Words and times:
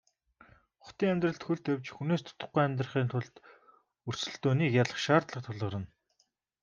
Хотын 0.83 1.09
амьдралд 1.13 1.41
хөл 1.45 1.59
тавьж 1.65 1.87
хүнээс 1.93 2.21
дутахгүй 2.25 2.63
амьдрахын 2.65 3.07
тулд 3.11 3.35
өрсөлдөөнийг 4.07 4.71
ялах 4.81 4.99
шаардлага 5.05 5.45
тулгарна. 5.45 5.87